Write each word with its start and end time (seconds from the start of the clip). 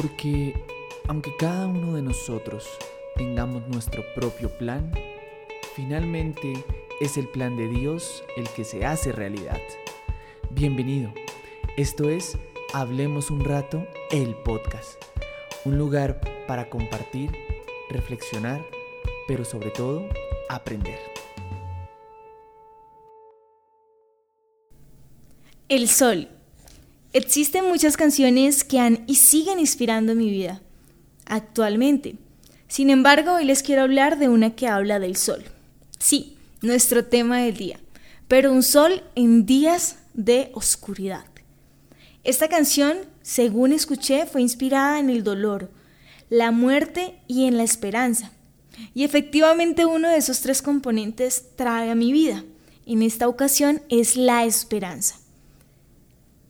Porque 0.00 0.54
aunque 1.08 1.34
cada 1.34 1.66
uno 1.66 1.94
de 1.94 2.02
nosotros 2.02 2.68
tengamos 3.16 3.66
nuestro 3.66 4.04
propio 4.14 4.48
plan, 4.48 4.92
finalmente 5.74 6.64
es 7.00 7.16
el 7.16 7.26
plan 7.26 7.56
de 7.56 7.66
Dios 7.66 8.22
el 8.36 8.48
que 8.50 8.62
se 8.62 8.86
hace 8.86 9.10
realidad. 9.10 9.60
Bienvenido. 10.50 11.12
Esto 11.76 12.10
es 12.10 12.38
Hablemos 12.72 13.32
un 13.32 13.44
rato, 13.44 13.88
el 14.12 14.36
podcast. 14.36 15.02
Un 15.64 15.78
lugar 15.78 16.20
para 16.46 16.70
compartir, 16.70 17.32
reflexionar, 17.90 18.64
pero 19.26 19.44
sobre 19.44 19.70
todo 19.70 20.08
aprender. 20.48 21.00
El 25.68 25.88
sol. 25.88 26.37
Existen 27.14 27.64
muchas 27.64 27.96
canciones 27.96 28.64
que 28.64 28.78
han 28.78 29.04
y 29.06 29.14
siguen 29.14 29.58
inspirando 29.60 30.14
mi 30.14 30.30
vida 30.30 30.60
actualmente. 31.24 32.16
Sin 32.68 32.90
embargo, 32.90 33.34
hoy 33.34 33.44
les 33.44 33.62
quiero 33.62 33.82
hablar 33.82 34.18
de 34.18 34.28
una 34.28 34.54
que 34.54 34.68
habla 34.68 34.98
del 34.98 35.16
sol. 35.16 35.44
Sí, 35.98 36.36
nuestro 36.60 37.06
tema 37.06 37.38
del 37.38 37.56
día, 37.56 37.80
pero 38.28 38.52
un 38.52 38.62
sol 38.62 39.02
en 39.14 39.46
días 39.46 39.96
de 40.12 40.50
oscuridad. 40.52 41.24
Esta 42.24 42.48
canción, 42.48 42.98
según 43.22 43.72
escuché, 43.72 44.26
fue 44.26 44.42
inspirada 44.42 44.98
en 44.98 45.08
el 45.08 45.24
dolor, 45.24 45.70
la 46.28 46.50
muerte 46.50 47.14
y 47.26 47.46
en 47.46 47.56
la 47.56 47.62
esperanza. 47.62 48.32
Y 48.92 49.04
efectivamente 49.04 49.86
uno 49.86 50.10
de 50.10 50.18
esos 50.18 50.40
tres 50.40 50.60
componentes 50.60 51.56
trae 51.56 51.90
a 51.90 51.94
mi 51.94 52.12
vida. 52.12 52.44
En 52.84 53.02
esta 53.02 53.28
ocasión 53.28 53.80
es 53.88 54.16
la 54.16 54.44
esperanza. 54.44 55.16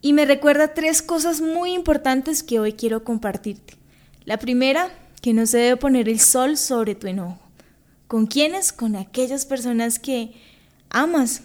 Y 0.00 0.12
me 0.12 0.24
recuerda 0.24 0.74
tres 0.74 1.02
cosas 1.02 1.40
muy 1.40 1.72
importantes 1.72 2.42
que 2.42 2.60
hoy 2.60 2.74
quiero 2.74 3.02
compartirte. 3.02 3.74
La 4.24 4.38
primera, 4.38 4.90
que 5.22 5.32
no 5.32 5.46
se 5.46 5.58
debe 5.58 5.76
poner 5.76 6.08
el 6.08 6.20
sol 6.20 6.56
sobre 6.56 6.94
tu 6.94 7.08
enojo. 7.08 7.38
¿Con 8.06 8.26
quiénes? 8.26 8.72
Con 8.72 8.94
aquellas 8.94 9.44
personas 9.44 9.98
que 9.98 10.32
amas. 10.90 11.42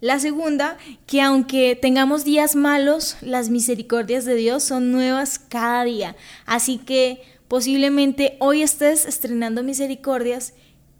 La 0.00 0.18
segunda, 0.18 0.78
que 1.06 1.22
aunque 1.22 1.78
tengamos 1.80 2.24
días 2.24 2.56
malos, 2.56 3.16
las 3.20 3.50
misericordias 3.50 4.24
de 4.24 4.34
Dios 4.34 4.64
son 4.64 4.90
nuevas 4.90 5.38
cada 5.38 5.84
día. 5.84 6.16
Así 6.44 6.78
que 6.78 7.22
posiblemente 7.46 8.36
hoy 8.40 8.62
estés 8.62 9.06
estrenando 9.06 9.62
misericordias 9.62 10.54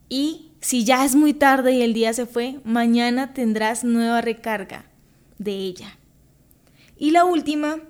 y 0.09 0.53
si 0.61 0.85
ya 0.85 1.05
es 1.05 1.17
muy 1.17 1.35
tarde 1.35 1.73
y 1.73 1.83
el 1.83 1.95
día 1.95 2.13
se 2.13 2.27
fue, 2.27 2.61
mañana 2.63 3.35
tendrás 3.35 3.83
nueva 3.83 4.21
recarga 4.21 4.85
de 5.39 5.53
ella. 5.53 5.99
Y 7.03 7.11
la 7.11 7.25
última, 7.25 7.81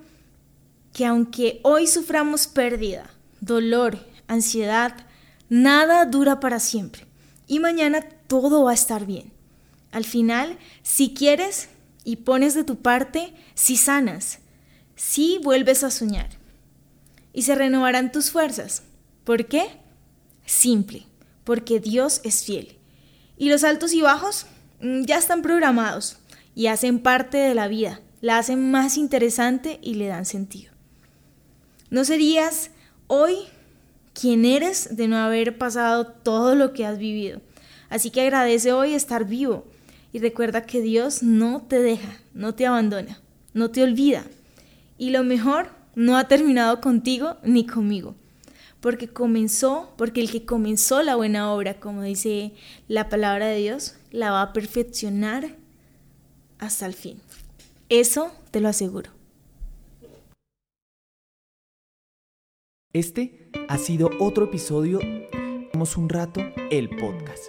que 0.91 1.05
aunque 1.05 1.59
hoy 1.61 1.85
suframos 1.85 2.47
pérdida, 2.47 3.11
dolor, 3.41 3.99
ansiedad, 4.25 5.05
nada 5.49 6.07
dura 6.07 6.39
para 6.39 6.59
siempre. 6.59 7.05
Y 7.45 7.59
mañana 7.59 8.01
todo 8.25 8.63
va 8.63 8.71
a 8.71 8.73
estar 8.73 9.05
bien. 9.05 9.31
Al 9.91 10.03
final, 10.03 10.57
si 10.81 11.13
quieres 11.13 11.69
y 12.03 12.15
pones 12.15 12.55
de 12.55 12.63
tu 12.63 12.77
parte, 12.77 13.35
si 13.53 13.77
sanas, 13.77 14.39
si 14.95 15.37
vuelves 15.43 15.83
a 15.83 15.91
soñar. 15.91 16.31
Y 17.33 17.43
se 17.43 17.53
renovarán 17.53 18.11
tus 18.11 18.31
fuerzas. 18.31 18.81
¿Por 19.25 19.45
qué? 19.45 19.67
Simple, 20.47 21.05
porque 21.43 21.79
Dios 21.79 22.19
es 22.23 22.43
fiel. 22.43 22.79
Y 23.37 23.49
los 23.49 23.63
altos 23.63 23.93
y 23.93 24.01
bajos 24.01 24.47
mm, 24.81 25.03
ya 25.03 25.19
están 25.19 25.43
programados 25.43 26.17
y 26.55 26.65
hacen 26.65 26.97
parte 26.97 27.37
de 27.37 27.53
la 27.53 27.67
vida 27.67 28.01
la 28.23 28.37
hacen 28.37 28.71
más 28.71 28.97
interesante 28.97 29.79
y 29.81 29.95
le 29.95 30.07
dan 30.07 30.25
sentido. 30.25 30.71
No 31.89 32.05
serías 32.05 32.71
hoy 33.07 33.35
quien 34.13 34.45
eres 34.45 34.95
de 34.95 35.09
no 35.09 35.17
haber 35.17 35.57
pasado 35.57 36.07
todo 36.07 36.55
lo 36.55 36.71
que 36.71 36.85
has 36.85 36.97
vivido. 36.97 37.41
Así 37.89 38.11
que 38.11 38.21
agradece 38.21 38.71
hoy 38.71 38.93
estar 38.93 39.25
vivo 39.25 39.65
y 40.13 40.19
recuerda 40.19 40.65
que 40.65 40.79
Dios 40.79 41.21
no 41.21 41.63
te 41.67 41.81
deja, 41.81 42.17
no 42.33 42.55
te 42.55 42.65
abandona, 42.65 43.19
no 43.53 43.71
te 43.71 43.83
olvida. 43.83 44.23
Y 44.97 45.09
lo 45.09 45.25
mejor, 45.25 45.71
no 45.93 46.15
ha 46.15 46.29
terminado 46.29 46.79
contigo 46.79 47.35
ni 47.43 47.65
conmigo. 47.65 48.15
Porque 48.79 49.09
comenzó, 49.09 49.93
porque 49.97 50.21
el 50.21 50.31
que 50.31 50.45
comenzó 50.45 51.03
la 51.03 51.17
buena 51.17 51.51
obra, 51.51 51.77
como 51.77 52.03
dice 52.03 52.53
la 52.87 53.09
palabra 53.09 53.47
de 53.47 53.57
Dios, 53.57 53.95
la 54.11 54.31
va 54.31 54.43
a 54.43 54.53
perfeccionar 54.53 55.57
hasta 56.57 56.85
el 56.85 56.93
fin. 56.93 57.19
Eso 57.95 58.31
te 58.49 58.59
lo 58.59 58.69
aseguro. 58.69 59.11
Este 62.91 63.51
ha 63.69 63.77
sido 63.77 64.09
otro 64.19 64.45
episodio 64.45 64.99
Hemos 65.71 65.95
un 65.95 66.09
rato 66.09 66.41
el 66.71 66.89
podcast. 66.89 67.43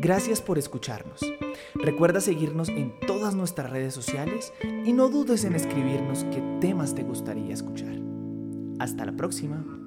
Gracias 0.00 0.42
por 0.42 0.58
escucharnos. 0.58 1.20
Recuerda 1.76 2.20
seguirnos 2.20 2.70
en 2.70 2.98
todas 3.06 3.36
nuestras 3.36 3.70
redes 3.70 3.94
sociales 3.94 4.52
y 4.84 4.92
no 4.92 5.10
dudes 5.10 5.44
en 5.44 5.54
escribirnos 5.54 6.24
qué 6.24 6.42
temas 6.60 6.96
te 6.96 7.04
gustaría 7.04 7.54
escuchar. 7.54 7.94
Hasta 8.80 9.04
la 9.04 9.12
próxima. 9.12 9.83